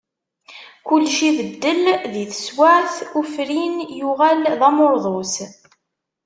Kulec 0.85 1.17
ibeddel 1.29 1.81
di 2.13 2.23
tesweԑt, 2.31 2.91
ufrin 3.19 3.75
yuγal 3.99 4.39
d 4.59 4.61
amurḍus. 4.67 5.35